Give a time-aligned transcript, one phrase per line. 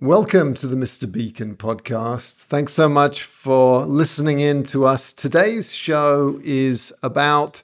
[0.00, 1.10] Welcome to the Mr.
[1.10, 2.44] Beacon podcast.
[2.44, 5.10] Thanks so much for listening in to us.
[5.10, 7.62] Today's show is about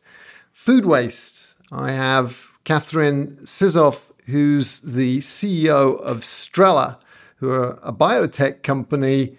[0.51, 1.57] food waste.
[1.71, 6.97] I have Katherine Sizov, who's the CEO of Strella,
[7.37, 9.37] who are a biotech company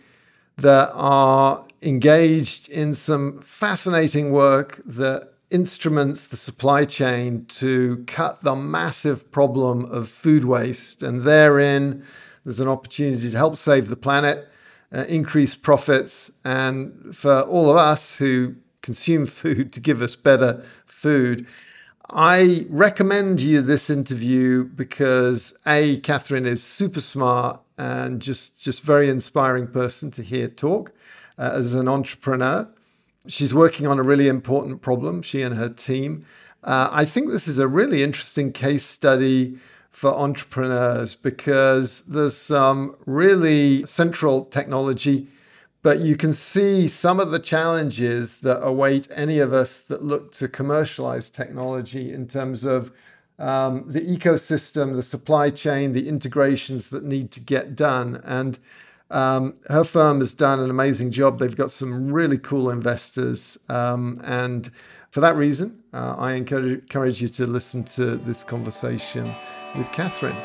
[0.58, 8.56] that are engaged in some fascinating work that instruments the supply chain to cut the
[8.56, 11.02] massive problem of food waste.
[11.02, 12.06] And therein,
[12.44, 14.48] there's an opportunity to help save the planet,
[14.94, 20.64] uh, increase profits, and for all of us who consume food to give us better
[20.86, 21.48] food.
[22.10, 29.10] I recommend you this interview because A, Katherine is super smart and just, just very
[29.10, 30.92] inspiring person to hear talk
[31.38, 32.68] uh, as an entrepreneur.
[33.26, 36.26] She's working on a really important problem, she and her team.
[36.64, 39.58] Uh, I think this is a really interesting case study
[39.94, 45.28] for entrepreneurs because there's some really central technology,
[45.84, 50.34] but you can see some of the challenges that await any of us that look
[50.34, 52.92] to commercialize technology in terms of
[53.38, 58.20] um, the ecosystem, the supply chain, the integrations that need to get done.
[58.26, 58.58] And
[59.12, 61.38] um, her firm has done an amazing job.
[61.38, 63.60] They've got some really cool investors.
[63.70, 64.72] Um, and
[65.12, 69.36] for that reason, uh, I encourage, encourage you to listen to this conversation
[69.76, 70.36] with Katherine.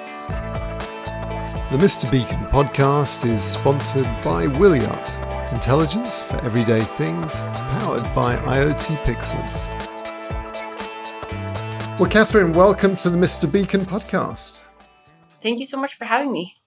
[1.71, 2.11] The Mr.
[2.11, 9.67] Beacon podcast is sponsored by Wiliot, intelligence for everyday things, powered by IoT Pixels.
[11.99, 13.51] Well, Katherine, welcome to the Mr.
[13.51, 14.63] Beacon podcast.
[15.43, 16.58] Thank you so much for having me.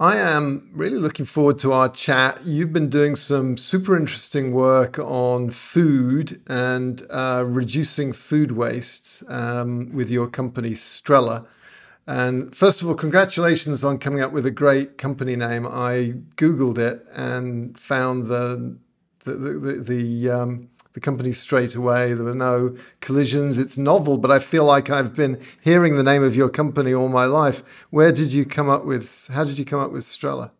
[0.00, 2.40] I am really looking forward to our chat.
[2.42, 9.92] You've been doing some super interesting work on food and uh, reducing food waste um,
[9.92, 11.46] with your company, Strella.
[12.06, 15.66] And first of all, congratulations on coming up with a great company name.
[15.66, 18.78] I Googled it and found the
[19.24, 22.14] the the, the, um, the company straight away.
[22.14, 23.58] There were no collisions.
[23.58, 27.08] It's novel, but I feel like I've been hearing the name of your company all
[27.08, 27.86] my life.
[27.90, 29.28] Where did you come up with?
[29.32, 30.50] How did you come up with Strella?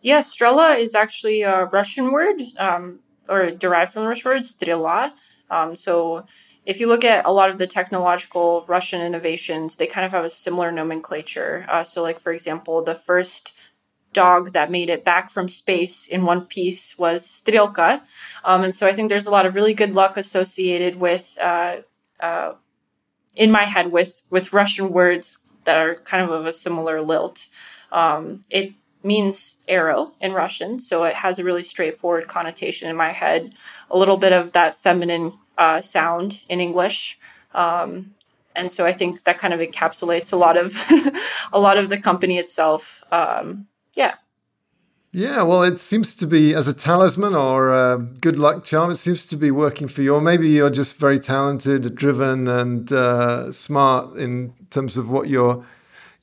[0.00, 5.12] Yeah, Strella is actually a Russian word, um, or derived from Russian word strela.
[5.50, 6.26] Um, so
[6.66, 10.24] if you look at a lot of the technological Russian innovations, they kind of have
[10.24, 11.66] a similar nomenclature.
[11.68, 13.54] Uh, so, like for example, the first
[14.14, 18.00] dog that made it back from space in one piece was Strelka,
[18.44, 21.78] um, and so I think there's a lot of really good luck associated with, uh,
[22.20, 22.54] uh,
[23.36, 27.48] in my head, with with Russian words that are kind of of a similar lilt.
[27.92, 28.72] Um, it
[29.02, 33.54] means arrow in Russian, so it has a really straightforward connotation in my head.
[33.90, 37.18] A little bit of that feminine uh, sound in English.
[37.52, 38.14] Um,
[38.56, 40.74] and so I think that kind of encapsulates a lot of
[41.52, 43.02] a lot of the company itself.
[43.10, 44.16] Um, yeah.
[45.16, 48.90] Yeah, well, it seems to be as a talisman or a good luck charm.
[48.90, 52.92] It seems to be working for you, or maybe you're just very talented, driven, and
[52.92, 55.64] uh, smart in terms of what you're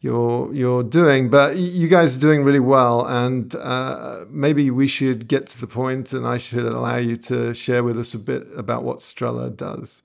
[0.02, 1.30] you're you're doing.
[1.30, 5.68] But you guys are doing really well, and uh, maybe we should get to the
[5.68, 9.56] point, and I should allow you to share with us a bit about what Strella
[9.56, 10.04] does.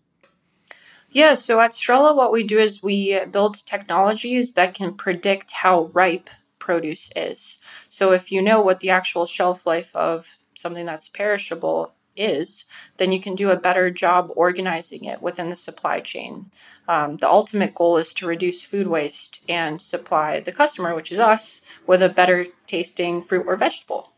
[1.10, 5.86] Yeah, so at Strella, what we do is we build technologies that can predict how
[5.92, 6.30] ripe
[6.66, 7.60] produce is.
[7.88, 12.64] So if you know what the actual shelf life of something that's perishable is,
[12.96, 16.46] then you can do a better job organizing it within the supply chain.
[16.88, 21.20] Um, the ultimate goal is to reduce food waste and supply the customer, which is
[21.20, 24.12] us, with a better tasting fruit or vegetable.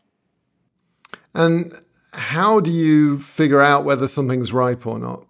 [1.35, 1.73] And
[2.13, 5.28] how do you figure out whether something's ripe or not?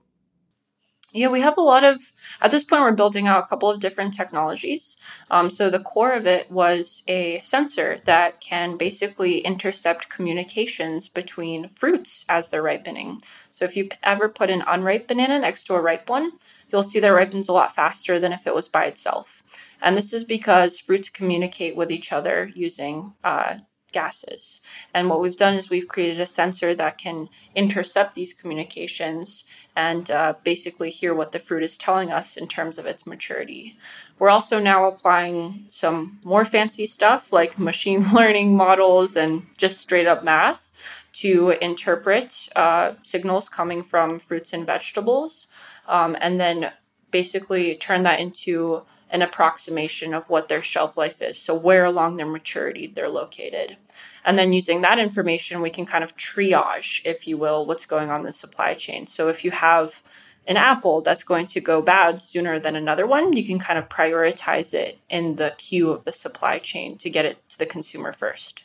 [1.11, 1.99] Yeah, we have a lot of,
[2.39, 4.97] at this point, we're building out a couple of different technologies.
[5.31, 11.67] Um, so the core of it was a sensor that can basically intercept communications between
[11.67, 13.21] fruits as they're ripening.
[13.49, 16.33] So if you ever put an unripe banana next to a ripe one,
[16.71, 19.43] you'll see that it ripens a lot faster than if it was by itself.
[19.81, 23.59] And this is because fruits communicate with each other using uh,
[23.91, 24.61] gases.
[24.93, 29.45] And what we've done is we've created a sensor that can intercept these communications
[29.75, 33.77] and uh, basically hear what the fruit is telling us in terms of its maturity.
[34.17, 40.07] We're also now applying some more fancy stuff like machine learning models and just straight
[40.07, 40.71] up math
[41.13, 45.47] to interpret uh, signals coming from fruits and vegetables
[45.87, 46.71] um, and then
[47.11, 51.39] basically turn that into an approximation of what their shelf life is.
[51.39, 53.77] So, where along their maturity they're located.
[54.25, 58.09] And then using that information, we can kind of triage, if you will, what's going
[58.09, 59.07] on in the supply chain.
[59.07, 60.03] So, if you have
[60.47, 63.87] an apple that's going to go bad sooner than another one, you can kind of
[63.89, 68.11] prioritize it in the queue of the supply chain to get it to the consumer
[68.13, 68.63] first.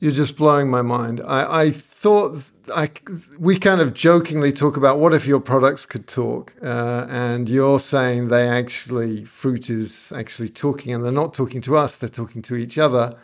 [0.00, 1.20] You're just blowing my mind.
[1.26, 2.90] I, I thought I,
[3.38, 7.78] we kind of jokingly talk about what if your products could talk, uh, and you're
[7.78, 12.40] saying they actually fruit is actually talking, and they're not talking to us; they're talking
[12.42, 13.14] to each other.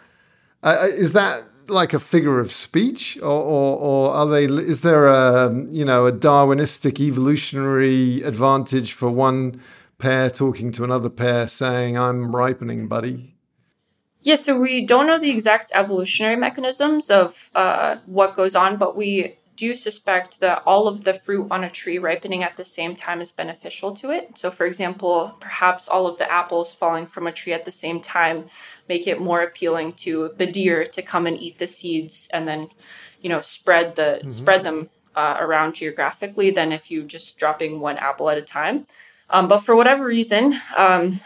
[0.63, 4.45] Uh, is that like a figure of speech, or, or, or are they?
[4.45, 9.63] Is there a you know a Darwinistic evolutionary advantage for one
[9.97, 13.36] pair talking to another pair, saying "I'm ripening, buddy"?
[14.27, 18.97] Yeah, so we don't know the exact evolutionary mechanisms of uh, what goes on, but
[18.97, 22.97] we do suspect that all of the fruit on a tree ripening at the same
[22.97, 24.37] time is beneficial to it.
[24.37, 28.01] So, for example, perhaps all of the apples falling from a tree at the same
[28.01, 28.47] time
[28.89, 32.71] make it more appealing to the deer to come and eat the seeds and then,
[33.21, 34.29] you know, spread the mm-hmm.
[34.29, 38.87] spread them uh, around geographically than if you just dropping one apple at a time.
[39.31, 41.21] Um, but for whatever reason, um,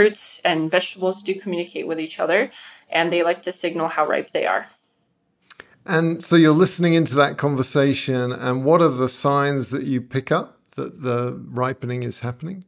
[0.00, 2.50] fruits and vegetables do communicate with each other
[2.88, 4.70] and they like to signal how ripe they are.
[5.84, 10.32] And so you're listening into that conversation, and what are the signs that you pick
[10.32, 12.64] up that the ripening is happening?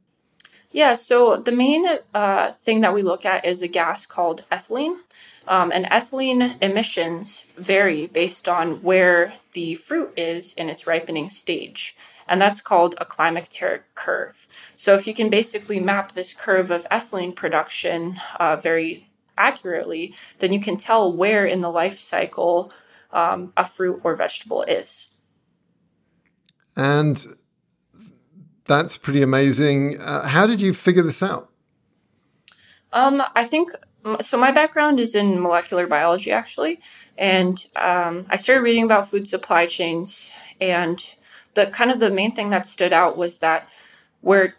[0.70, 4.96] Yeah, so the main uh, thing that we look at is a gas called ethylene.
[5.48, 11.96] Um, and ethylene emissions vary based on where the fruit is in its ripening stage
[12.28, 14.46] and that's called a climacteric curve.
[14.76, 20.52] So if you can basically map this curve of ethylene production uh, very accurately, then
[20.52, 22.72] you can tell where in the life cycle
[23.12, 25.08] um, a fruit or vegetable is.
[26.76, 27.24] And
[28.64, 30.00] that's pretty amazing.
[30.00, 31.50] Uh, how did you figure this out?
[32.92, 33.70] Um, I think
[34.20, 34.38] so.
[34.38, 36.80] My background is in molecular biology, actually,
[37.16, 40.30] and um, I started reading about food supply chains
[40.60, 41.16] and
[41.54, 43.68] the kind of the main thing that stood out was that
[44.20, 44.56] where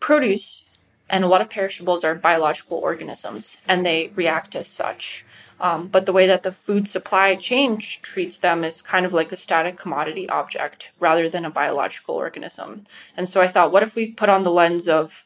[0.00, 0.64] produce
[1.08, 5.24] and a lot of perishables are biological organisms and they react as such.
[5.58, 9.32] Um, but the way that the food supply chain treats them is kind of like
[9.32, 12.84] a static commodity object rather than a biological organism.
[13.16, 15.24] And so I thought, what if we put on the lens of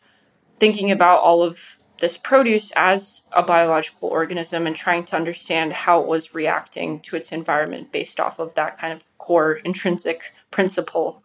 [0.58, 6.00] thinking about all of this produce as a biological organism and trying to understand how
[6.00, 11.22] it was reacting to its environment based off of that kind of core intrinsic principle.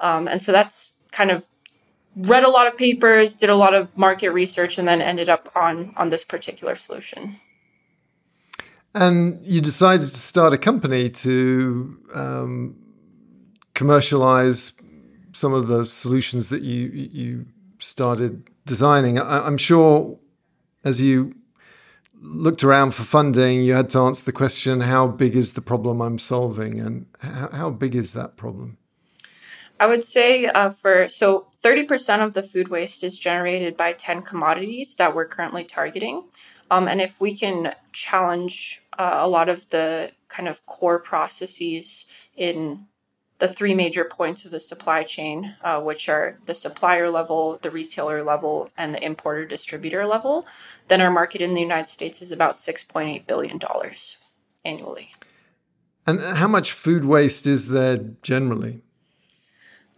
[0.00, 1.46] Um, and so that's kind of
[2.16, 5.50] read a lot of papers, did a lot of market research, and then ended up
[5.54, 7.36] on on this particular solution.
[8.94, 12.76] And you decided to start a company to um,
[13.74, 14.72] commercialize
[15.32, 17.46] some of the solutions that you you
[17.80, 19.18] started designing.
[19.18, 20.18] I, am sure
[20.84, 21.34] as you
[22.20, 26.00] looked around for funding, you had to answer the question how big is the problem
[26.00, 26.80] I'm solving?
[26.80, 28.78] And how, how big is that problem?
[29.80, 34.22] I would say uh, for so 30% of the food waste is generated by 10
[34.22, 36.24] commodities that we're currently targeting.
[36.70, 42.06] Um, and if we can challenge uh, a lot of the kind of core processes
[42.36, 42.86] in
[43.44, 47.70] the three major points of the supply chain, uh, which are the supplier level, the
[47.70, 50.46] retailer level, and the importer distributor level,
[50.88, 53.60] then our market in the United States is about $6.8 billion
[54.64, 55.12] annually.
[56.06, 58.80] And how much food waste is there generally?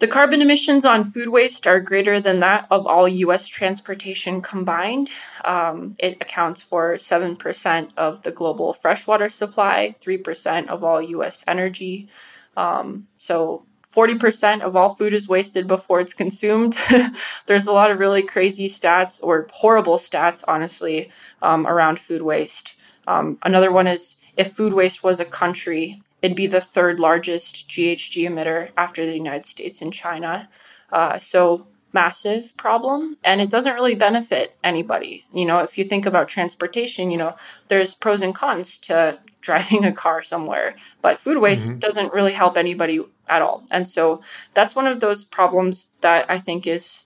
[0.01, 5.11] The carbon emissions on food waste are greater than that of all US transportation combined.
[5.45, 12.09] Um, it accounts for 7% of the global freshwater supply, 3% of all US energy,
[12.57, 13.65] um, so
[13.97, 16.77] 40% of all food is wasted before it's consumed.
[17.47, 21.11] There's a lot of really crazy stats or horrible stats, honestly,
[21.41, 22.75] um, around food waste.
[23.07, 27.69] Um, another one is if food waste was a country, it'd be the third largest
[27.69, 30.51] GHG emitter after the United States and China.
[30.93, 35.25] Uh, so massive problem and it doesn't really benefit anybody.
[35.33, 37.35] You know, if you think about transportation, you know,
[37.69, 41.79] there's pros and cons to driving a car somewhere, but food waste mm-hmm.
[41.79, 43.65] doesn't really help anybody at all.
[43.71, 44.21] And so
[44.55, 47.05] that's one of those problems that I think is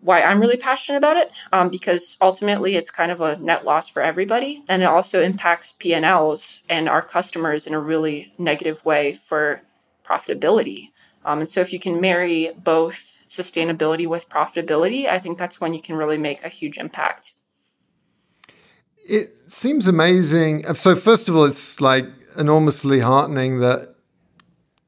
[0.00, 3.88] why I'm really passionate about it um, because ultimately it's kind of a net loss
[3.88, 9.14] for everybody and it also impacts P&Ls and our customers in a really negative way
[9.14, 9.62] for
[10.04, 10.90] profitability.
[11.24, 15.72] Um, and so if you can marry both sustainability with profitability, I think that's when
[15.72, 17.32] you can really make a huge impact.
[19.06, 20.64] It seems amazing.
[20.74, 22.06] So, first of all, it's like
[22.36, 23.94] enormously heartening that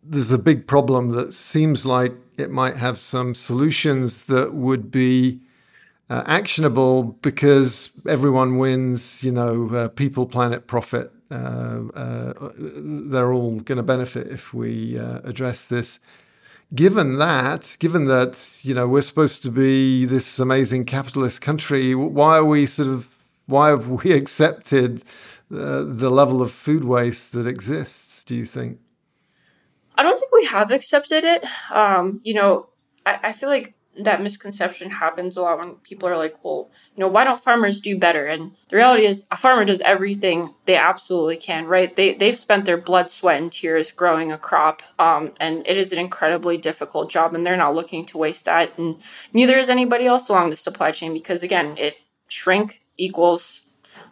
[0.02, 5.40] there's a big problem that seems like it might have some solutions that would be
[6.08, 11.12] uh, actionable because everyone wins, you know, uh, people, planet, profit.
[11.28, 15.98] Uh, uh they're all going to benefit if we uh, address this
[16.74, 22.36] given that, given that you know we're supposed to be this amazing capitalist country, why
[22.38, 23.15] are we sort of
[23.46, 25.02] why have we accepted
[25.52, 28.24] uh, the level of food waste that exists?
[28.24, 28.80] Do you think?
[29.96, 31.44] I don't think we have accepted it.
[31.72, 32.68] Um, you know,
[33.06, 37.00] I, I feel like that misconception happens a lot when people are like, well, you
[37.00, 38.26] know, why don't farmers do better?
[38.26, 41.94] And the reality is a farmer does everything they absolutely can, right?
[41.94, 44.82] They, they've spent their blood, sweat, and tears growing a crop.
[44.98, 48.76] Um, and it is an incredibly difficult job, and they're not looking to waste that.
[48.78, 48.96] And
[49.32, 51.96] neither is anybody else along the supply chain because, again, it
[52.28, 53.62] shrink equals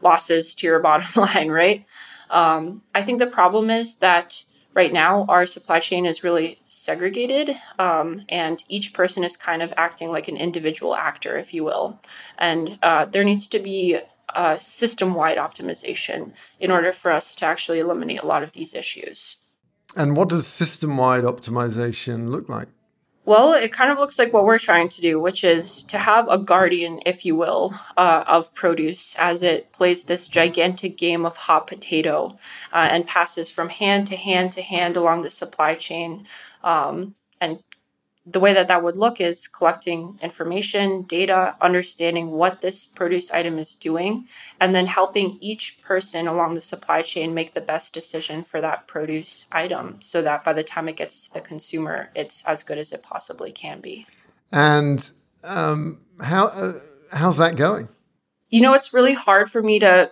[0.03, 1.85] losses to your bottom line, right?
[2.31, 4.45] Um, I think the problem is that
[4.75, 9.73] right now our supply chain is really segregated um, and each person is kind of
[9.77, 12.01] acting like an individual actor if you will.
[12.39, 13.99] And uh, there needs to be
[14.35, 19.37] a system-wide optimization in order for us to actually eliminate a lot of these issues.
[19.97, 22.69] And what does system-wide optimization look like
[23.27, 26.29] well, it kind of looks like what we're trying to do, which is to have
[26.29, 31.37] a guardian, if you will, uh, of produce as it plays this gigantic game of
[31.37, 32.37] hot potato
[32.73, 36.27] uh, and passes from hand to hand to hand along the supply chain
[36.63, 37.61] um, and
[38.27, 43.59] the way that that would look is collecting information, data, understanding what this produce item
[43.59, 44.27] is doing,
[44.61, 48.87] and then helping each person along the supply chain make the best decision for that
[48.87, 52.79] produce item so that by the time it gets to the consumer, it's as good
[52.79, 54.07] as it possibly can be.
[54.51, 55.11] And
[55.43, 56.81] um, how uh,
[57.13, 57.89] how's that going?
[58.49, 60.11] You know, it's really hard for me to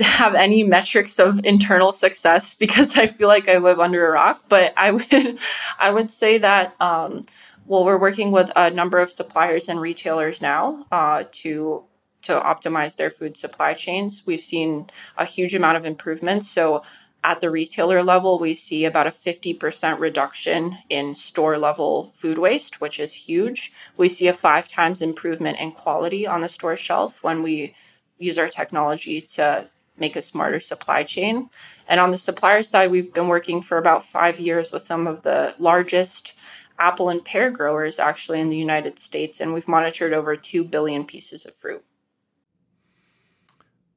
[0.00, 4.44] have any metrics of internal success because I feel like I live under a rock.
[4.48, 5.04] But I would,
[5.78, 7.22] I would say that, um,
[7.66, 11.84] well, we're working with a number of suppliers and retailers now uh, to
[12.22, 14.24] to optimize their food supply chains.
[14.26, 16.50] We've seen a huge amount of improvements.
[16.50, 16.82] So
[17.22, 22.80] at the retailer level, we see about a 50% reduction in store level food waste,
[22.80, 23.72] which is huge.
[23.96, 27.74] We see a five times improvement in quality on the store shelf when we
[28.18, 31.50] use our technology to make a smarter supply chain.
[31.88, 35.22] And on the supplier side, we've been working for about five years with some of
[35.22, 36.34] the largest
[36.78, 41.06] apple and pear growers actually in the United States, and we've monitored over 2 billion
[41.06, 41.84] pieces of fruit.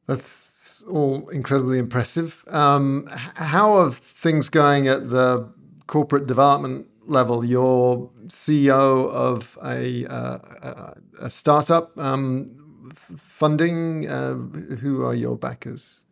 [0.08, 2.44] That's all incredibly impressive.
[2.48, 5.52] Um, how are things going at the
[5.88, 7.44] corporate development level?
[7.44, 11.98] You're CEO of a, uh, a startup.
[11.98, 12.59] Um,
[13.18, 14.08] funding?
[14.08, 14.36] Uh,
[14.78, 16.04] who are your backers?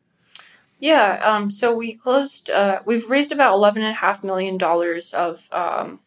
[0.80, 2.50] Yeah, um, so we closed.
[2.50, 6.00] Uh, we've raised about eleven and a half million dollars of um,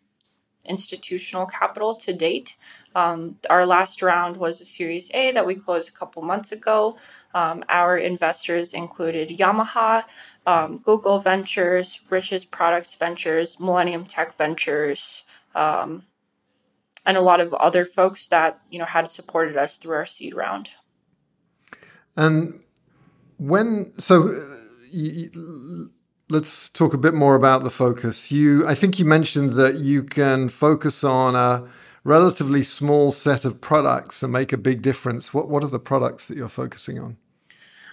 [0.65, 2.57] institutional capital to date.
[2.95, 6.97] Um, our last round was a Series A that we closed a couple months ago.
[7.35, 10.05] Um, our investors included Yamaha,
[10.47, 16.05] um, Google Ventures, Rich's Products Ventures, Millennium Tech Ventures, um,
[17.07, 20.35] and a lot of other folks that you know had supported us through our seed
[20.35, 20.71] round.
[22.17, 22.61] And
[23.39, 24.57] when so, uh,
[24.91, 25.91] you,
[26.29, 28.31] let's talk a bit more about the focus.
[28.31, 31.69] You, I think you mentioned that you can focus on a
[32.05, 35.35] relatively small set of products and make a big difference.
[35.35, 37.17] What what are the products that you're focusing on?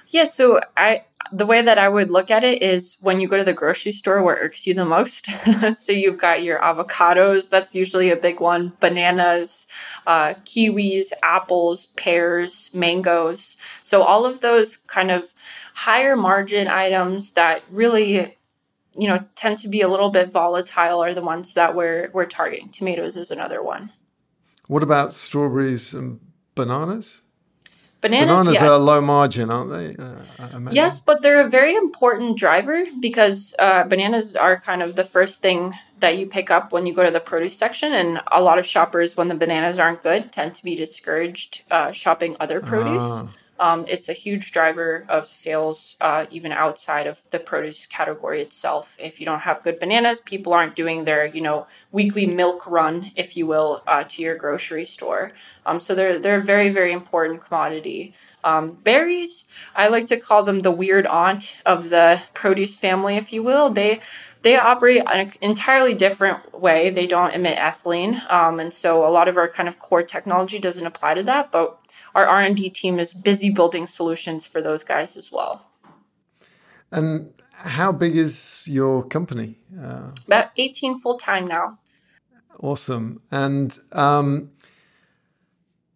[0.07, 3.37] Yeah, so I the way that I would look at it is when you go
[3.37, 5.27] to the grocery store, what irks you the most.
[5.73, 9.67] so you've got your avocados, that's usually a big one, bananas,
[10.05, 13.57] uh, kiwis, apples, pears, mangoes.
[13.81, 15.33] So all of those kind of
[15.73, 18.35] higher margin items that really
[18.97, 22.25] you know tend to be a little bit volatile are the ones that we're we're
[22.25, 22.69] targeting.
[22.69, 23.91] Tomatoes is another one.
[24.67, 26.19] What about strawberries and
[26.55, 27.21] bananas?
[27.99, 28.63] Bananas, Bananas yes.
[28.63, 29.95] are low margin, aren't they?
[30.01, 30.21] Uh,
[30.71, 35.41] Yes, but they're a very important driver because uh, bananas are kind of the first
[35.41, 37.93] thing that you pick up when you go to the produce section.
[37.93, 41.91] And a lot of shoppers, when the bananas aren't good, tend to be discouraged uh,
[41.91, 43.21] shopping other produce.
[43.59, 48.97] Um, it's a huge driver of sales, uh, even outside of the produce category itself.
[48.99, 53.11] If you don't have good bananas, people aren't doing their, you know, weekly milk run,
[53.15, 55.31] if you will, uh, to your grocery store.
[55.65, 58.13] Um, so they're they're a very very important commodity.
[58.43, 59.45] Um, berries,
[59.75, 63.69] I like to call them the weird aunt of the produce family, if you will.
[63.69, 63.99] They
[64.43, 66.89] they operate an entirely different way.
[66.89, 70.59] They don't emit ethylene, um, and so a lot of our kind of core technology
[70.59, 71.51] doesn't apply to that.
[71.51, 71.77] But
[72.17, 75.71] our R and D team is busy building solutions for those guys as well.
[76.91, 79.59] And how big is your company?
[79.79, 81.77] Uh, About 18 full time now.
[82.59, 83.21] awesome.
[83.31, 84.51] And um,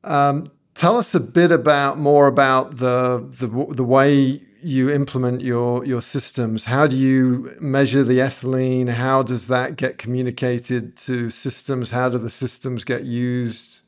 [0.03, 5.83] um, tell us a bit about more about the the the way you implement your
[5.85, 6.65] your systems.
[6.65, 8.89] How do you measure the ethylene?
[8.89, 11.91] How does that get communicated to systems?
[11.91, 13.80] How do the systems get used?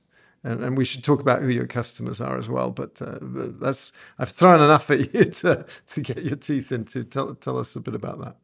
[0.44, 2.72] And, and we should talk about who your customers are as well.
[2.72, 7.04] But, uh, but that's I've thrown enough at you to to get your teeth into.
[7.04, 8.36] Tell tell us a bit about that.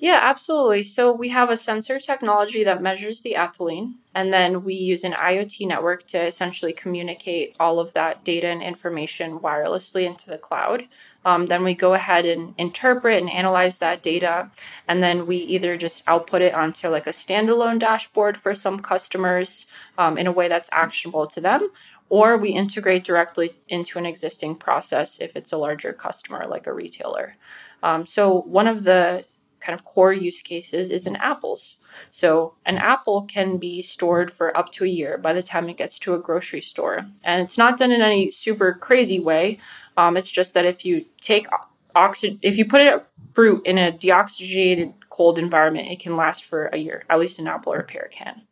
[0.00, 0.84] Yeah, absolutely.
[0.84, 5.12] So we have a sensor technology that measures the ethylene, and then we use an
[5.14, 10.84] IoT network to essentially communicate all of that data and information wirelessly into the cloud.
[11.28, 14.50] Um, then we go ahead and interpret and analyze that data,
[14.88, 19.66] and then we either just output it onto like a standalone dashboard for some customers
[19.98, 21.68] um, in a way that's actionable to them,
[22.08, 26.72] or we integrate directly into an existing process if it's a larger customer like a
[26.72, 27.36] retailer.
[27.82, 28.22] Um, so
[28.58, 29.26] one of the
[29.60, 31.76] kind of core use cases is in apples.
[32.10, 35.76] So an apple can be stored for up to a year by the time it
[35.76, 36.98] gets to a grocery store.
[37.24, 39.58] And it's not done in any super crazy way.
[39.98, 41.48] Um, it's just that if you take
[41.96, 43.02] oxygen, if you put a
[43.34, 47.48] fruit in a deoxygenated cold environment, it can last for a year, at least an
[47.48, 48.42] apple or a pear can.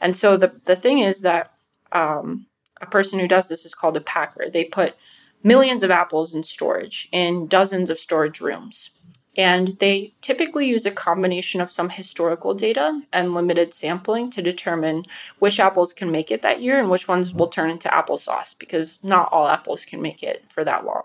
[0.00, 1.56] And so the, the thing is that
[1.92, 2.46] um,
[2.82, 4.50] a person who does this is called a packer.
[4.50, 4.94] They put
[5.42, 8.90] millions of apples in storage in dozens of storage rooms.
[9.40, 15.06] And they typically use a combination of some historical data and limited sampling to determine
[15.38, 19.02] which apples can make it that year and which ones will turn into applesauce because
[19.02, 21.04] not all apples can make it for that long.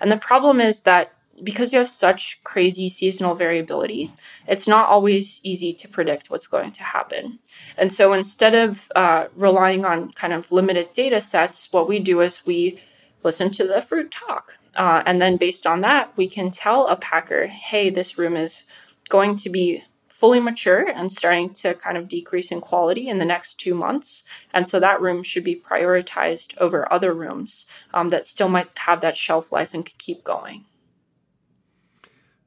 [0.00, 4.12] And the problem is that because you have such crazy seasonal variability,
[4.46, 7.38] it's not always easy to predict what's going to happen.
[7.78, 12.20] And so instead of uh, relying on kind of limited data sets, what we do
[12.20, 12.80] is we
[13.22, 14.58] listen to the fruit talk.
[14.74, 18.64] Uh, and then based on that, we can tell a packer, hey, this room is
[19.08, 23.24] going to be fully mature and starting to kind of decrease in quality in the
[23.24, 24.22] next two months.
[24.54, 29.00] And so that room should be prioritized over other rooms um, that still might have
[29.00, 30.64] that shelf life and could keep going.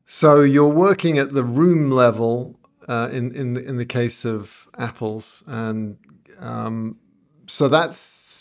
[0.06, 2.56] So you're working at the room level
[2.88, 5.98] uh, in in the, in the case of apples, and
[6.40, 6.98] um,
[7.48, 7.96] so that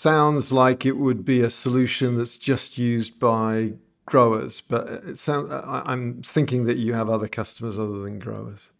[0.05, 3.73] sounds like it would be a solution that's just used by
[4.05, 4.61] growers.
[4.61, 8.71] But it sounds I'm thinking that you have other customers other than growers.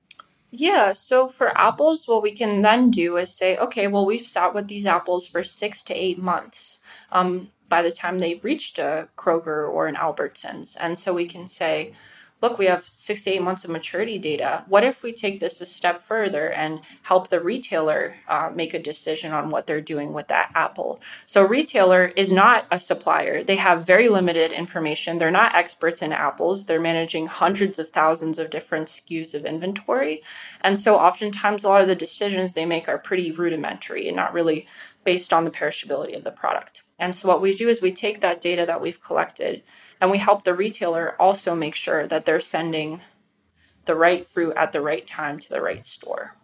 [0.51, 4.55] Yeah, so for apples, what we can then do is say, okay, well, we've sat
[4.55, 6.79] with these apples for six to eight months
[7.11, 10.77] um, by the time they've reached a Kroger or an Albertsons.
[10.79, 11.95] And so we can say,
[12.45, 14.67] look, we have six to eight months of maturity data.
[14.69, 18.79] What if we take this a step further and help the retailer uh, make a
[18.79, 21.01] decision on what they're doing with that apple?
[21.25, 23.43] So, retailer is not a supplier.
[23.43, 25.17] They have very limited information.
[25.17, 26.67] They're not experts in apples.
[26.67, 30.23] They're managing hundreds of thousands of different SKUs of inventory.
[30.61, 34.35] And so, oftentimes, a lot of the decisions they make are pretty rudimentary and not
[34.35, 34.67] really
[35.03, 36.83] based on the perishability of the product.
[36.99, 39.63] And so, what we do is we take that data that we've collected
[40.01, 43.01] and we help the retailer also make sure that they're sending
[43.85, 46.37] the right fruit at the right time to the right store.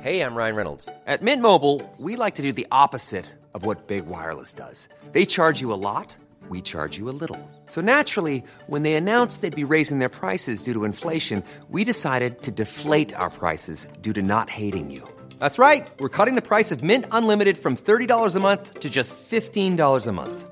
[0.00, 0.88] Hey, I'm Ryan Reynolds.
[1.06, 4.88] At Mint Mobile, we like to do the opposite of what Big Wireless does.
[5.12, 6.16] They charge you a lot,
[6.48, 7.38] we charge you a little.
[7.66, 12.42] So naturally, when they announced they'd be raising their prices due to inflation, we decided
[12.42, 15.08] to deflate our prices due to not hating you.
[15.38, 15.88] That's right.
[15.98, 20.12] We're cutting the price of Mint Unlimited from $30 a month to just $15 a
[20.12, 20.51] month.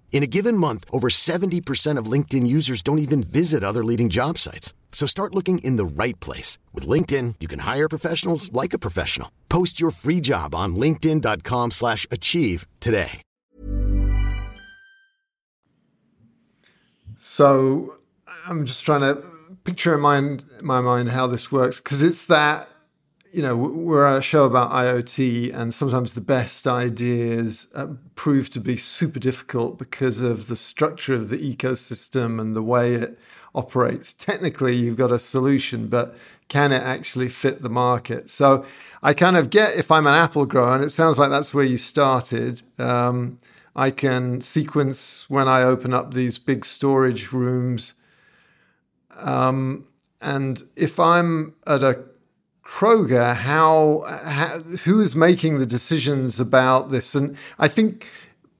[0.11, 4.37] In a given month, over 70% of LinkedIn users don't even visit other leading job
[4.37, 4.75] sites.
[4.91, 6.59] So start looking in the right place.
[6.73, 9.31] With LinkedIn, you can hire professionals like a professional.
[9.49, 13.21] Post your free job on linkedin.com slash achieve today.
[17.15, 17.97] So
[18.47, 19.21] I'm just trying to
[19.63, 22.67] picture in mind, my mind how this works because it's that
[23.31, 28.59] you know, we're a show about IoT, and sometimes the best ideas uh, prove to
[28.59, 33.17] be super difficult because of the structure of the ecosystem and the way it
[33.55, 34.11] operates.
[34.11, 36.15] Technically, you've got a solution, but
[36.49, 38.29] can it actually fit the market?
[38.29, 38.65] So
[39.01, 41.65] I kind of get if I'm an Apple grower, and it sounds like that's where
[41.65, 42.61] you started.
[42.77, 43.39] Um,
[43.75, 47.93] I can sequence when I open up these big storage rooms.
[49.17, 49.87] Um,
[50.19, 52.03] and if I'm at a
[52.71, 57.13] Kroger, how, how who is making the decisions about this?
[57.13, 58.07] And I think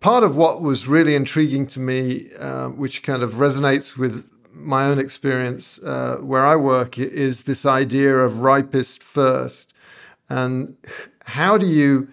[0.01, 4.85] part of what was really intriguing to me, uh, which kind of resonates with my
[4.85, 9.73] own experience uh, where I work, is this idea of ripest first.
[10.29, 10.75] And
[11.25, 12.09] how do you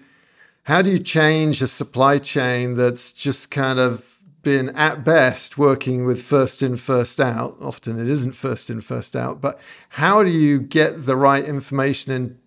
[0.62, 4.17] how do you change a supply chain that's just kind of
[4.48, 7.54] been at best working with first in, first out.
[7.60, 9.42] Often it isn't first in, first out.
[9.42, 12.38] But how do you get the right information in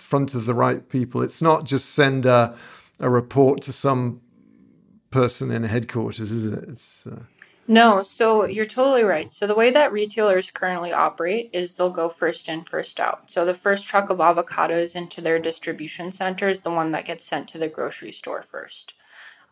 [0.00, 1.22] front of the right people?
[1.22, 2.56] It's not just send a,
[2.98, 4.22] a report to some
[5.12, 6.64] person in headquarters, is it?
[6.68, 7.22] It's, uh...
[7.68, 9.32] No, so you're totally right.
[9.32, 13.30] So the way that retailers currently operate is they'll go first in, first out.
[13.30, 17.24] So the first truck of avocados into their distribution center is the one that gets
[17.24, 18.94] sent to the grocery store first.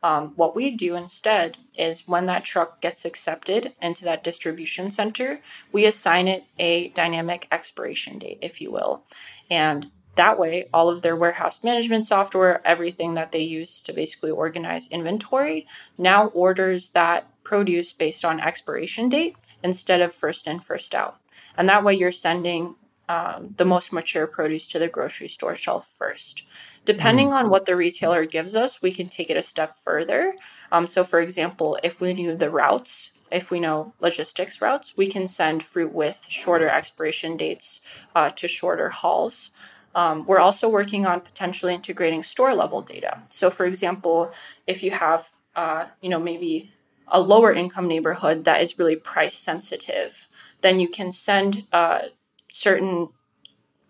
[0.05, 5.41] Um, what we do instead is when that truck gets accepted into that distribution center,
[5.73, 9.07] we assign it a dynamic expiration date, if you will.
[9.49, 14.31] And that way, all of their warehouse management software, everything that they use to basically
[14.31, 20.95] organize inventory, now orders that produce based on expiration date instead of first in, first
[20.95, 21.17] out.
[21.57, 22.77] And that way, you're sending
[23.09, 26.45] um, the most mature produce to the grocery store shelf first.
[26.85, 27.35] Depending mm.
[27.35, 30.35] on what the retailer gives us, we can take it a step further.
[30.71, 35.07] Um, so, for example, if we knew the routes, if we know logistics routes, we
[35.07, 37.81] can send fruit with shorter expiration dates
[38.15, 39.51] uh, to shorter hauls.
[39.95, 43.23] Um, we're also working on potentially integrating store level data.
[43.29, 44.33] So, for example,
[44.67, 46.73] if you have, uh, you know, maybe
[47.09, 50.29] a lower income neighborhood that is really price sensitive,
[50.63, 52.01] then you can send uh,
[52.51, 53.09] certain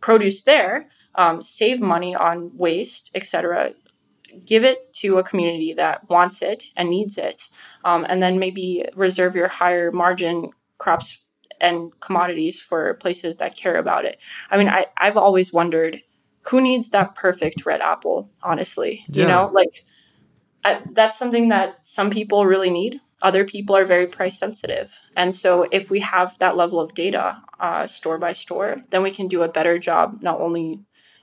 [0.05, 3.73] produce there, um, save money on waste, etc.
[4.45, 7.49] Give it to a community that wants it and needs it,
[7.87, 11.19] um, and then maybe reserve your higher margin crops
[11.59, 14.21] and commodities for places that care about it.
[14.51, 16.03] I mean, I, I've always wondered
[16.43, 19.05] who needs that perfect red apple, honestly.
[19.09, 19.23] Yeah.
[19.23, 19.87] You know, like
[20.65, 25.01] I, that's something that some people really need other people are very price sensitive.
[25.17, 29.11] And so, if we have that level of data uh, store by store, then we
[29.11, 30.79] can do a better job not only,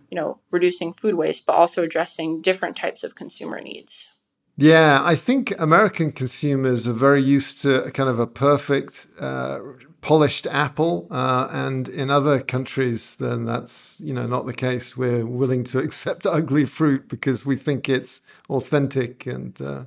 [0.09, 4.09] you know, reducing food waste, but also addressing different types of consumer needs.
[4.57, 9.59] Yeah, I think American consumers are very used to kind of a perfect, uh,
[10.01, 14.97] polished apple, uh, and in other countries, then that's you know not the case.
[14.97, 19.83] We're willing to accept ugly fruit because we think it's authentic and uh,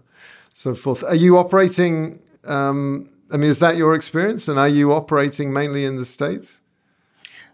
[0.55, 1.03] so forth.
[1.03, 2.21] Are you operating?
[2.45, 4.47] Um, I mean, is that your experience?
[4.47, 6.61] And are you operating mainly in the states?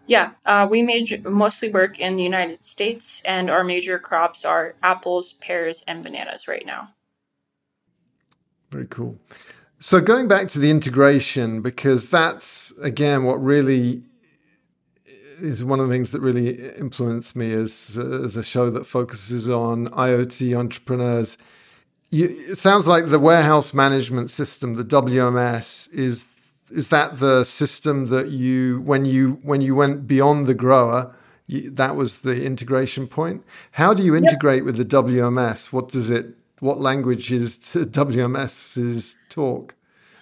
[0.05, 4.75] Yeah, uh, we major, mostly work in the United States, and our major crops are
[4.83, 6.89] apples, pears, and bananas right now.
[8.71, 9.17] Very cool.
[9.79, 14.03] So going back to the integration, because that's again what really
[15.39, 19.49] is one of the things that really influenced me as as a show that focuses
[19.49, 21.37] on IoT entrepreneurs
[22.11, 26.27] you, it sounds like the warehouse management system, the WMS, is
[26.69, 31.15] is that the system that you when you when you went beyond the grower,
[31.47, 33.43] you, that was the integration point.
[33.71, 34.65] How do you integrate yep.
[34.65, 35.71] with the WMS?
[35.73, 36.35] What does it?
[36.59, 39.75] What language is WMS's talk?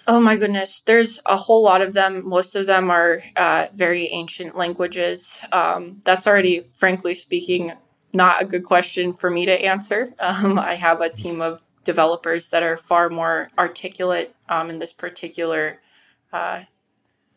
[0.06, 2.26] Oh my goodness, there's a whole lot of them.
[2.26, 5.40] Most of them are uh, very ancient languages.
[5.52, 7.72] Um, that's already, frankly speaking,
[8.12, 10.14] not a good question for me to answer.
[10.20, 14.92] Um, I have a team of developers that are far more articulate um, in this
[14.92, 15.76] particular
[16.32, 16.60] uh,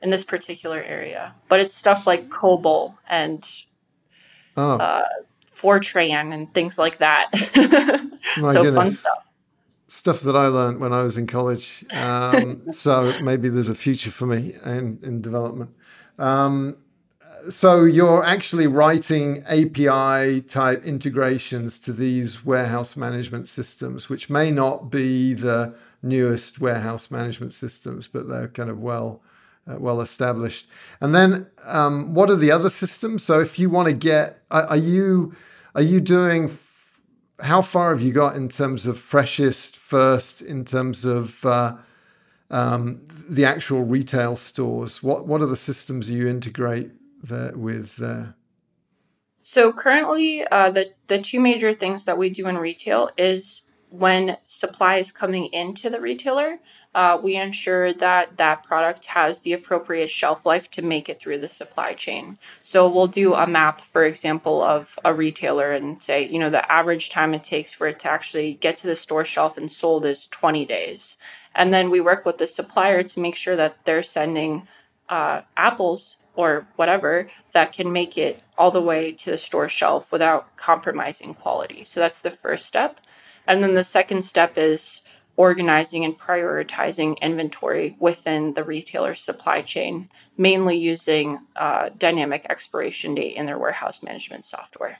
[0.04, 1.34] in this particular area.
[1.50, 3.44] But it's stuff like COBOL and
[4.56, 4.78] oh.
[4.78, 5.08] uh,
[5.48, 7.30] Fortran and things like that.
[7.36, 7.63] so
[8.38, 8.76] goodness.
[8.76, 9.30] fun stuff.
[9.88, 11.84] Stuff that I learned when I was in college.
[11.92, 15.72] Um, so maybe there's a future for me in, in development.
[16.20, 16.78] Um,
[17.49, 24.89] so you're actually writing API type integrations to these warehouse management systems, which may not
[24.89, 29.21] be the newest warehouse management systems, but they're kind of well
[29.65, 30.67] uh, well established.
[30.99, 33.23] And then, um, what are the other systems?
[33.23, 35.36] So, if you want to get, are, are you
[35.75, 36.58] are you doing?
[37.41, 40.41] How far have you got in terms of freshest first?
[40.41, 41.75] In terms of uh,
[42.51, 46.91] um, the actual retail stores, what what are the systems you integrate
[47.23, 48.01] there with?
[49.43, 54.38] So currently, uh, the the two major things that we do in retail is when
[54.41, 56.59] supply is coming into the retailer,
[56.95, 61.38] uh, we ensure that that product has the appropriate shelf life to make it through
[61.38, 62.36] the supply chain.
[62.62, 66.71] So we'll do a map, for example, of a retailer and say, you know, the
[66.71, 70.05] average time it takes for it to actually get to the store shelf and sold
[70.05, 71.17] is 20 days.
[71.53, 74.67] And then we work with the supplier to make sure that they're sending
[75.07, 80.12] uh, apples or whatever that can make it all the way to the store shelf
[80.12, 81.84] without compromising quality.
[81.84, 83.00] So that's the first step.
[83.46, 85.02] And then the second step is
[85.36, 90.06] organizing and prioritizing inventory within the retailer's supply chain,
[90.38, 95.00] mainly using uh, dynamic expiration date in their warehouse management software.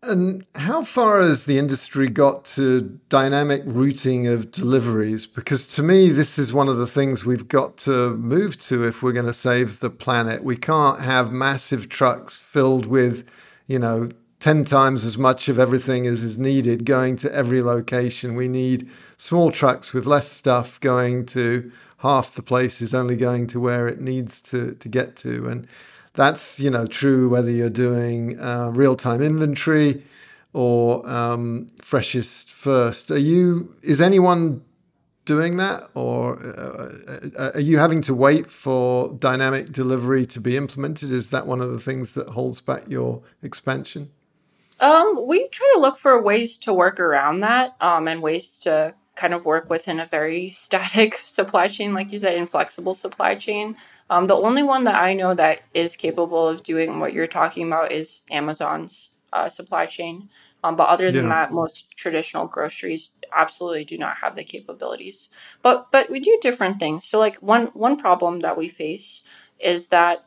[0.00, 5.26] And how far has the industry got to dynamic routing of deliveries?
[5.26, 9.02] Because to me, this is one of the things we've got to move to if
[9.02, 10.44] we're going to save the planet.
[10.44, 13.28] We can't have massive trucks filled with,
[13.66, 18.36] you know, 10 times as much of everything as is needed going to every location.
[18.36, 23.58] We need small trucks with less stuff going to half the places, only going to
[23.58, 25.48] where it needs to, to get to.
[25.48, 25.66] And
[26.18, 30.02] that's you know true whether you're doing uh, real-time inventory
[30.52, 33.10] or um, freshest first.
[33.12, 33.76] Are you?
[33.82, 34.62] Is anyone
[35.24, 40.56] doing that, or uh, uh, are you having to wait for dynamic delivery to be
[40.56, 41.12] implemented?
[41.12, 44.10] Is that one of the things that holds back your expansion?
[44.80, 48.94] Um, we try to look for ways to work around that, um, and ways to
[49.14, 53.76] kind of work within a very static supply chain, like you said, inflexible supply chain.
[54.10, 57.66] Um, the only one that I know that is capable of doing what you're talking
[57.66, 60.28] about is Amazon's uh, supply chain.
[60.64, 61.46] Um, but other than yeah.
[61.46, 65.28] that, most traditional groceries absolutely do not have the capabilities.
[65.62, 67.04] But but we do different things.
[67.04, 69.22] So like one one problem that we face
[69.60, 70.24] is that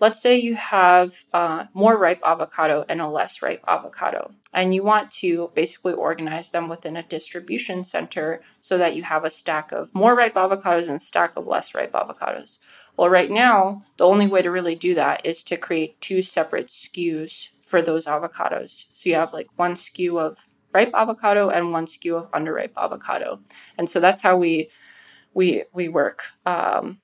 [0.00, 4.82] let's say you have uh, more ripe avocado and a less ripe avocado, and you
[4.82, 9.72] want to basically organize them within a distribution center so that you have a stack
[9.72, 12.58] of more ripe avocados and a stack of less ripe avocados.
[12.96, 16.66] Well, right now, the only way to really do that is to create two separate
[16.66, 18.86] SKUs for those avocados.
[18.92, 23.40] So you have like one SKU of ripe avocado and one SKU of underripe avocado,
[23.76, 24.70] and so that's how we
[25.34, 26.22] we we work.
[26.46, 27.00] Um,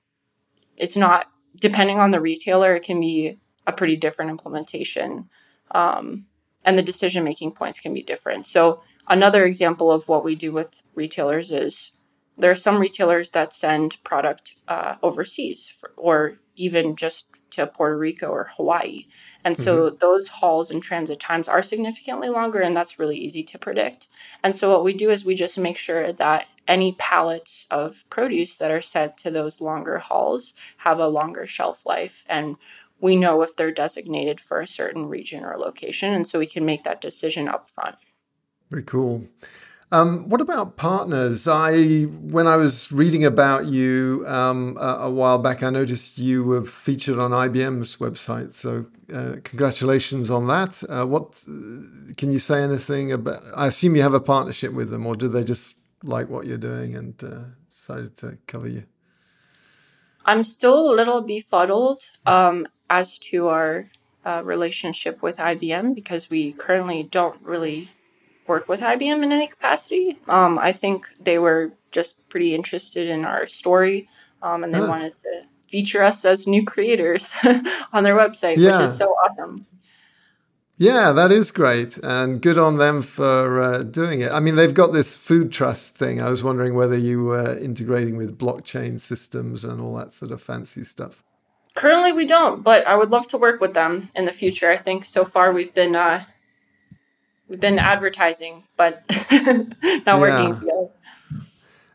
[0.77, 1.27] it's not
[1.59, 5.29] depending on the retailer, it can be a pretty different implementation,
[5.71, 6.25] um,
[6.63, 8.47] and the decision making points can be different.
[8.47, 11.91] So another example of what we do with retailers is
[12.37, 17.97] there are some retailers that send product uh, overseas for, or even just to Puerto
[17.97, 19.05] Rico or Hawaii.
[19.43, 19.95] And so mm-hmm.
[19.99, 24.07] those hauls and transit times are significantly longer, and that's really easy to predict.
[24.43, 28.57] And so what we do is we just make sure that any pallets of produce
[28.57, 32.25] that are sent to those longer hauls have a longer shelf life.
[32.27, 32.57] And
[32.99, 36.13] we know if they're designated for a certain region or location.
[36.13, 37.95] And so we can make that decision up front.
[38.71, 39.25] Very cool.
[39.91, 41.47] Um, what about partners?
[41.47, 46.43] I when I was reading about you um, a, a, while back, I noticed you
[46.43, 48.55] were featured on IBM's website.
[48.55, 50.83] So uh, congratulations on that.
[50.89, 51.43] Uh, what
[52.17, 53.43] can you say anything about?
[53.55, 56.57] I assume you have a partnership with them, or do they just like what you're
[56.57, 58.83] doing and uh, decided to cover you?
[60.25, 63.89] I'm still a little befuddled um, as to our
[64.25, 67.89] uh, relationship with IBM because we currently don't really
[68.47, 70.17] work with IBM in any capacity.
[70.27, 74.09] Um, I think they were just pretty interested in our story,
[74.41, 74.87] um, and they huh.
[74.87, 77.35] wanted to feature us as new creators
[77.93, 78.71] on their website, yeah.
[78.71, 79.65] which is so awesome.
[80.77, 84.31] Yeah, that is great, and good on them for uh, doing it.
[84.31, 86.21] I mean, they've got this food trust thing.
[86.21, 90.41] I was wondering whether you were integrating with blockchain systems and all that sort of
[90.41, 91.23] fancy stuff.
[91.75, 94.69] Currently, we don't, but I would love to work with them in the future.
[94.69, 96.23] I think so far we've been uh,
[97.47, 99.03] we've been advertising, but
[100.05, 100.89] not working together.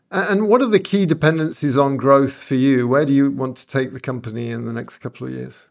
[0.09, 2.87] And what are the key dependencies on growth for you?
[2.87, 5.70] Where do you want to take the company in the next couple of years?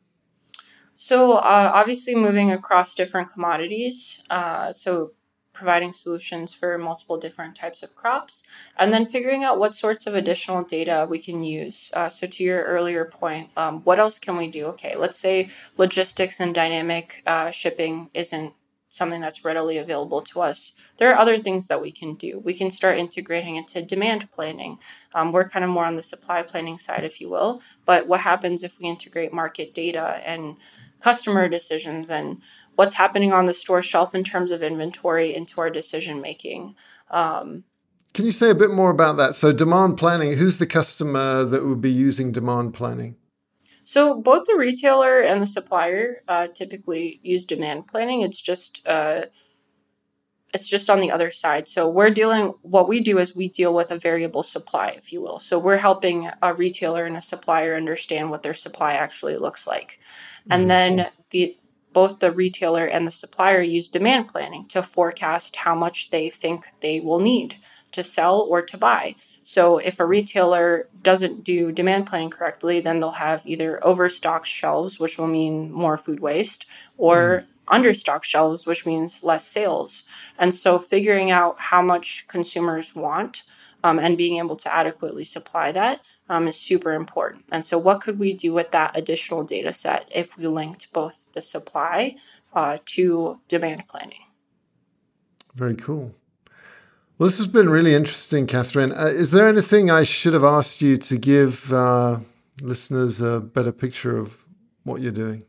[1.03, 4.23] So, uh, obviously, moving across different commodities.
[4.29, 5.13] Uh, so,
[5.55, 8.43] providing solutions for multiple different types of crops,
[8.77, 11.91] and then figuring out what sorts of additional data we can use.
[11.95, 14.67] Uh, so, to your earlier point, um, what else can we do?
[14.67, 18.53] Okay, let's say logistics and dynamic uh, shipping isn't
[18.91, 20.75] something that's readily available to us.
[20.99, 22.41] There are other things that we can do.
[22.41, 24.79] We can start integrating into demand planning.
[25.15, 27.63] Um, we're kind of more on the supply planning side, if you will.
[27.87, 30.59] But what happens if we integrate market data and
[31.01, 32.41] customer decisions and
[32.77, 36.75] what's happening on the store shelf in terms of inventory into our decision making.
[37.11, 37.65] Um,
[38.15, 39.35] Can you say a bit more about that?
[39.35, 43.17] So, demand planning, who's the customer that would be using demand planning?
[43.83, 48.21] So, both the retailer and the supplier uh, typically use demand planning.
[48.21, 49.27] It's just uh,
[50.53, 51.69] it's just on the other side.
[51.69, 55.21] So we're dealing, what we do is we deal with a variable supply, if you
[55.21, 55.39] will.
[55.39, 60.01] So we're helping a retailer and a supplier understand what their supply actually looks like.
[60.49, 60.69] And mm-hmm.
[60.69, 61.57] then the
[61.93, 66.67] both the retailer and the supplier use demand planning to forecast how much they think
[66.81, 67.57] they will need
[67.93, 69.17] to sell or to buy.
[69.43, 75.01] So if a retailer doesn't do demand planning correctly, then they'll have either overstocked shelves,
[75.01, 77.83] which will mean more food waste, or mm.
[77.83, 80.05] understocked shelves, which means less sales.
[80.39, 83.43] And so figuring out how much consumers want
[83.83, 87.45] um, and being able to adequately supply that um, is super important.
[87.51, 91.33] And so, what could we do with that additional data set if we linked both
[91.33, 92.17] the supply
[92.55, 94.25] uh, to demand planning?
[95.55, 96.15] Very cool.
[97.19, 98.93] Well, this has been really interesting, Katherine.
[98.93, 102.21] Uh, is there anything I should have asked you to give uh,
[102.63, 104.47] listeners a better picture of
[104.85, 105.45] what you're doing?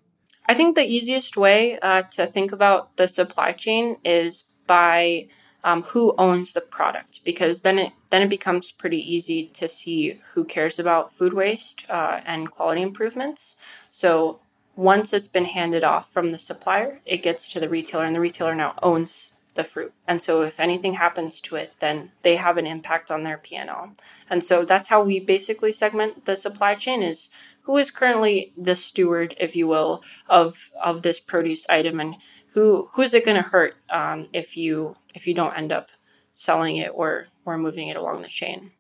[0.47, 5.27] I think the easiest way uh, to think about the supply chain is by
[5.63, 10.19] um, who owns the product because then it then it becomes pretty easy to see
[10.33, 13.55] who cares about food waste uh, and quality improvements.
[13.89, 14.41] So
[14.75, 18.19] once it's been handed off from the supplier, it gets to the retailer, and the
[18.19, 19.93] retailer now owns the fruit.
[20.07, 23.93] And so if anything happens to it, then they have an impact on their P&L.
[24.29, 27.29] And so that's how we basically segment the supply chain is
[27.63, 32.15] who is currently the steward, if you will, of of this produce item and
[32.53, 35.89] who who's it going to hurt um, if you if you don't end up
[36.33, 38.71] selling it or or moving it along the chain.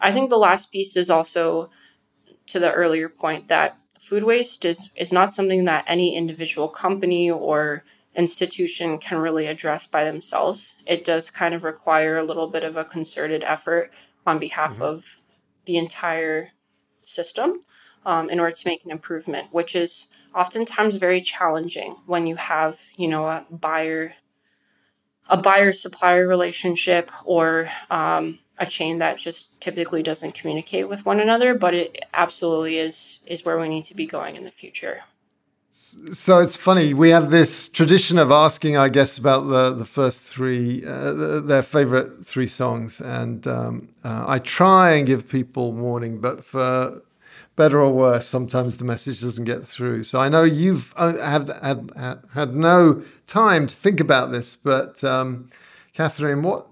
[0.00, 1.70] I think the last piece is also
[2.46, 7.30] to the earlier point that food waste is is not something that any individual company
[7.30, 7.84] or
[8.14, 10.74] institution can really address by themselves.
[10.86, 13.90] It does kind of require a little bit of a concerted effort
[14.26, 14.82] on behalf mm-hmm.
[14.82, 15.20] of
[15.64, 16.50] the entire
[17.04, 17.60] system
[18.04, 22.80] um, in order to make an improvement, which is oftentimes very challenging when you have,
[22.96, 24.12] you know, a buyer
[25.28, 31.20] a buyer supplier relationship or um, a chain that just typically doesn't communicate with one
[31.20, 35.02] another but it absolutely is is where we need to be going in the future.
[35.70, 40.22] So it's funny we have this tradition of asking i guess about the the first
[40.22, 43.00] three uh, their favorite three songs.
[43.00, 47.02] And um, uh, i try and give people warning but for
[47.56, 50.04] better or worse, sometimes the message doesn't get through.
[50.04, 54.54] So I know you've uh, have had, had, had no time to think about this,
[54.54, 55.50] but um,
[55.92, 56.66] Katherine, what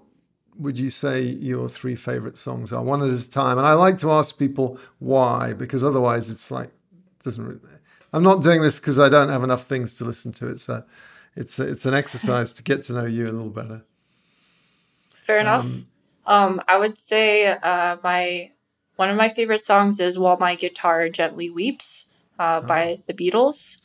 [0.57, 3.57] would you say your three favorite songs are, one at a time?
[3.57, 6.71] And I like to ask people why, because otherwise it's like
[7.23, 7.45] doesn't.
[7.45, 7.59] Really,
[8.13, 10.47] I'm not doing this because I don't have enough things to listen to.
[10.47, 10.85] It's a,
[11.35, 13.83] it's a, it's an exercise to get to know you a little better.
[15.13, 15.65] Fair enough.
[15.65, 15.85] Um,
[16.25, 18.51] um, I would say uh, my
[19.01, 22.05] one of my favorite songs is While My Guitar Gently Weeps
[22.37, 22.67] uh, oh.
[22.67, 23.79] by the Beatles.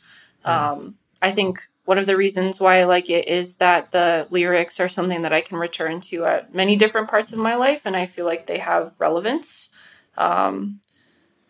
[0.45, 4.79] Um, I think one of the reasons why I like it is that the lyrics
[4.79, 7.95] are something that I can return to at many different parts of my life, and
[7.95, 9.69] I feel like they have relevance.
[10.19, 10.81] Um,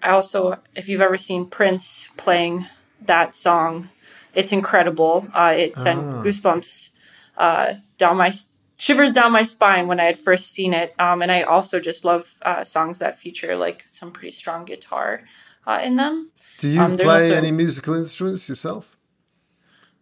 [0.02, 2.68] I also, if you've ever seen Prince playing
[3.02, 3.90] that song,
[4.34, 5.28] it's incredible.
[5.34, 6.24] Uh, it sent oh.
[6.24, 6.92] goosebumps
[7.38, 8.32] uh, down my
[8.78, 10.94] shivers down my spine when I had first seen it.
[11.00, 15.24] Um, and I also just love uh, songs that feature like some pretty strong guitar
[15.66, 16.32] uh, in them.
[16.60, 18.98] Do you um, play also, any musical instruments yourself?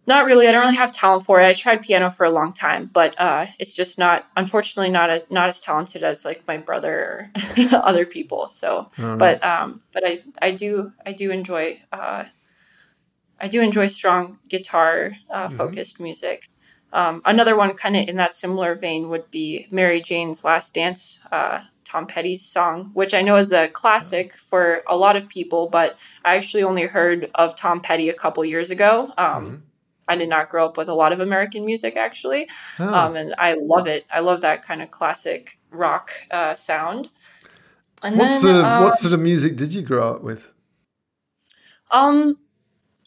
[0.07, 0.47] Not really.
[0.47, 1.47] I don't really have talent for it.
[1.47, 5.25] I tried piano for a long time, but uh, it's just not, unfortunately, not as
[5.31, 7.31] not as talented as like my brother or
[7.73, 8.47] other people.
[8.47, 12.25] So, oh, but um, but I I do I do enjoy uh,
[13.41, 15.57] I do enjoy strong guitar uh, mm-hmm.
[15.57, 16.03] focused mm-hmm.
[16.03, 16.49] music.
[16.95, 21.19] Um, another one, kind of in that similar vein, would be Mary Jane's Last Dance,
[21.29, 25.67] uh, Tom Petty's song, which I know is a classic for a lot of people,
[25.67, 29.13] but I actually only heard of Tom Petty a couple years ago.
[29.17, 29.55] Um, mm-hmm.
[30.07, 32.47] I did not grow up with a lot of American music, actually,
[32.79, 32.93] oh.
[32.93, 34.05] um, and I love it.
[34.09, 37.09] I love that kind of classic rock uh, sound.
[38.03, 40.49] And what then, sort of uh, what sort of music did you grow up with?
[41.91, 42.37] Um,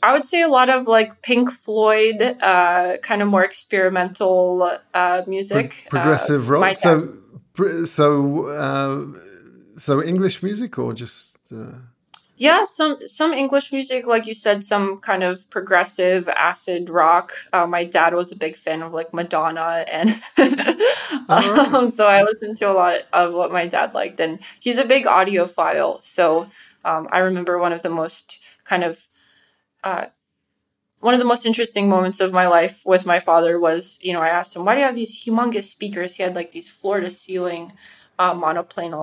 [0.03, 5.23] I would say a lot of like Pink Floyd, uh, kind of more experimental uh,
[5.27, 6.79] music, Pro- progressive uh, rock.
[6.79, 9.07] So, so, uh,
[9.77, 11.37] so English music or just?
[11.53, 11.73] Uh...
[12.37, 17.33] Yeah, some some English music, like you said, some kind of progressive acid rock.
[17.53, 21.75] Uh, my dad was a big fan of like Madonna, and right.
[21.75, 24.21] um, so I listened to a lot of what my dad liked.
[24.21, 26.47] And he's a big audiophile, so
[26.85, 29.08] um, I remember one of the most kind of
[29.89, 30.07] uh,
[31.01, 34.21] one of the most interesting moments of my life with my father was, you know,
[34.21, 37.01] I asked him, "Why do you have these humongous speakers?" He had like these floor
[37.01, 37.73] to ceiling
[38.19, 38.95] uh, monoplane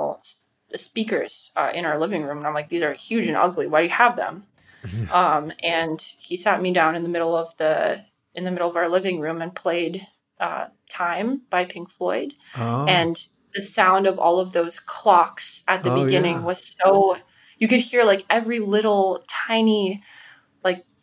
[0.75, 2.39] speakers uh, in our living room.
[2.39, 3.67] And I'm like, these are huge and ugly.
[3.67, 4.45] Why do you have them?
[5.11, 8.75] um, and he sat me down in the middle of the in the middle of
[8.75, 10.05] our living room and played
[10.39, 12.33] uh, "Time" by Pink Floyd.
[12.57, 12.85] Oh.
[12.87, 13.15] And
[13.53, 16.45] the sound of all of those clocks at the oh, beginning yeah.
[16.45, 17.17] was so
[17.57, 20.03] you could hear like every little tiny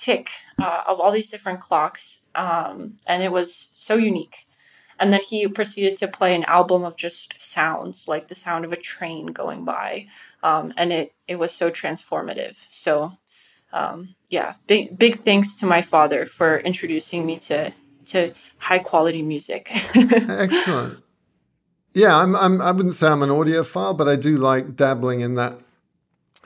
[0.02, 0.30] tick
[0.60, 4.46] uh, of all these different clocks, um, and it was so unique.
[4.98, 8.72] And then he proceeded to play an album of just sounds, like the sound of
[8.72, 10.06] a train going by.
[10.42, 12.54] Um, and it, it was so transformative.
[12.70, 13.12] So,
[13.72, 17.72] um, yeah, big, big thanks to my father for introducing me to,
[18.06, 19.70] to high quality music.
[19.96, 21.02] Excellent.
[21.94, 25.34] Yeah, I'm, I'm, I wouldn't say I'm an audiophile, but I do like dabbling in
[25.34, 25.58] that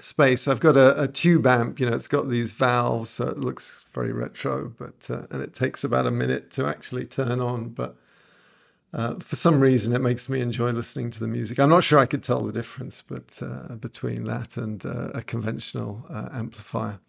[0.07, 0.47] space.
[0.47, 3.87] I've got a, a, tube amp, you know, it's got these valves, so it looks
[3.93, 7.71] very retro, but uh, and it takes about a minute to actually turn on.
[7.71, 7.97] But
[8.95, 11.59] uh, for some reason, it makes me enjoy listening to the music.
[11.59, 15.23] I'm not sure I could tell the difference, but uh, between that and uh, a
[15.23, 17.01] conventional uh, amplifier.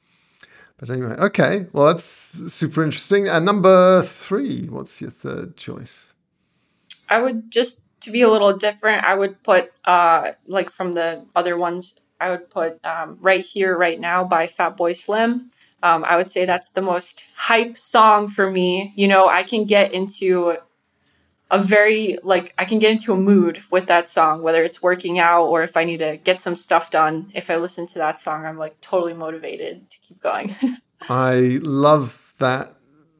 [0.77, 1.67] But anyway, okay.
[1.71, 3.27] Well, that's super interesting.
[3.27, 6.13] And number three, what's your third choice?
[7.09, 9.03] I would just to be a little different.
[9.03, 11.95] I would put uh, like from the other ones.
[12.19, 15.51] I would put um, "Right Here, Right Now" by Fatboy Slim.
[15.83, 18.93] Um, I would say that's the most hype song for me.
[18.95, 20.57] You know, I can get into
[21.49, 25.19] a very like I can get into a mood with that song, whether it's working
[25.19, 27.29] out or if I need to get some stuff done.
[27.33, 30.53] If I listen to that song, I'm like totally motivated to keep going.
[31.09, 32.73] I love that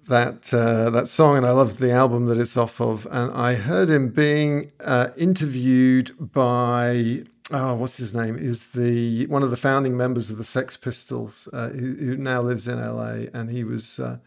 [0.08, 3.08] that uh, that song, and I love the album that it's off of.
[3.12, 8.38] And I heard him being uh, interviewed by oh, what's his name?
[8.38, 12.42] Is the one of the founding members of the Sex Pistols, uh, who, who, now
[12.42, 14.18] lives in LA, and he was uh,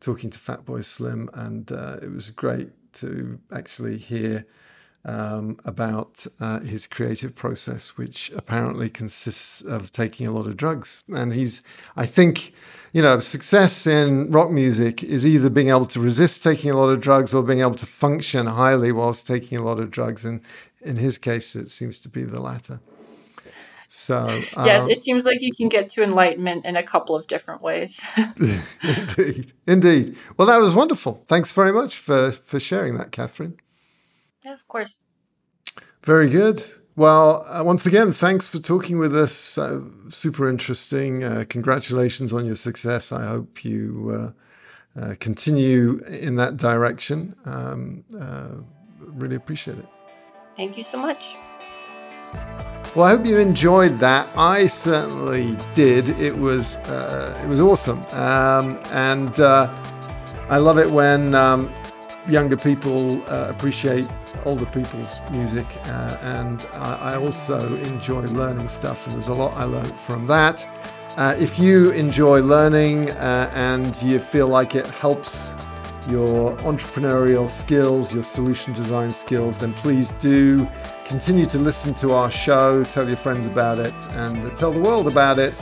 [0.00, 4.46] talking to Fatboy Slim, and uh, it was great to actually hear
[5.04, 11.04] um, about uh, his creative process, which apparently consists of taking a lot of drugs.
[11.08, 11.62] And he's,
[11.96, 12.52] I think,
[12.92, 16.88] you know, success in rock music is either being able to resist taking a lot
[16.88, 20.24] of drugs or being able to function highly whilst taking a lot of drugs.
[20.24, 20.40] And
[20.80, 22.80] in his case, it seems to be the latter.
[23.88, 27.26] So um, yes, it seems like you can get to enlightenment in a couple of
[27.26, 28.06] different ways.
[28.82, 30.16] indeed, indeed.
[30.36, 31.24] Well, that was wonderful.
[31.26, 33.58] Thanks very much for for sharing that, Katherine.
[34.44, 35.00] Yeah, of course.
[36.04, 36.62] Very good.
[36.96, 39.56] Well, uh, once again, thanks for talking with us.
[39.56, 41.24] Uh, super interesting.
[41.24, 43.12] Uh, congratulations on your success.
[43.12, 44.34] I hope you
[44.96, 47.36] uh, uh, continue in that direction.
[47.44, 48.56] Um, uh,
[49.00, 49.86] really appreciate it.
[50.58, 51.36] Thank you so much.
[52.96, 54.36] Well, I hope you enjoyed that.
[54.36, 56.08] I certainly did.
[56.18, 59.72] It was uh, it was awesome, um, and uh,
[60.48, 61.72] I love it when um,
[62.26, 64.08] younger people uh, appreciate
[64.44, 69.06] older people's music, uh, and I, I, also enjoy learning stuff.
[69.06, 70.68] And there's a lot I learned from that.
[71.16, 75.54] Uh, if you enjoy learning uh, and you feel like it helps
[76.08, 80.68] your entrepreneurial skills, your solution design skills, then please do
[81.04, 85.06] continue to listen to our show, tell your friends about it, and tell the world
[85.06, 85.54] about it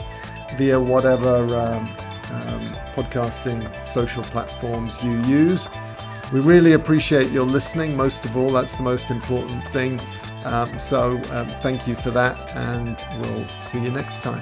[0.57, 1.83] via whatever um,
[2.31, 2.65] um,
[2.95, 5.67] podcasting social platforms you use.
[6.31, 7.95] We really appreciate your listening.
[7.95, 9.99] Most of all, that's the most important thing.
[10.45, 14.41] Um, so, um, thank you for that, and we'll see you next time.